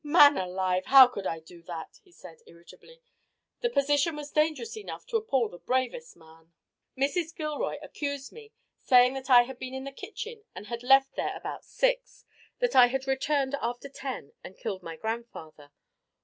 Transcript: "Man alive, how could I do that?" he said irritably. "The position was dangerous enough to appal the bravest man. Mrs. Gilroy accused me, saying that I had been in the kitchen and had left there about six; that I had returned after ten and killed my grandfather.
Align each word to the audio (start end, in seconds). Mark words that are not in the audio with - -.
"Man 0.03 0.35
alive, 0.35 0.87
how 0.87 1.05
could 1.05 1.27
I 1.27 1.39
do 1.39 1.61
that?" 1.61 1.99
he 2.03 2.11
said 2.11 2.39
irritably. 2.47 3.03
"The 3.59 3.69
position 3.69 4.15
was 4.15 4.31
dangerous 4.31 4.75
enough 4.75 5.05
to 5.05 5.17
appal 5.21 5.47
the 5.47 5.59
bravest 5.59 6.17
man. 6.17 6.51
Mrs. 6.97 7.35
Gilroy 7.35 7.77
accused 7.83 8.31
me, 8.31 8.51
saying 8.79 9.13
that 9.13 9.29
I 9.29 9.43
had 9.43 9.59
been 9.59 9.75
in 9.75 9.83
the 9.83 9.91
kitchen 9.91 10.41
and 10.55 10.65
had 10.65 10.81
left 10.81 11.13
there 11.15 11.37
about 11.37 11.65
six; 11.65 12.25
that 12.57 12.75
I 12.75 12.87
had 12.87 13.05
returned 13.05 13.53
after 13.61 13.89
ten 13.89 14.33
and 14.43 14.57
killed 14.57 14.81
my 14.81 14.95
grandfather. 14.95 15.69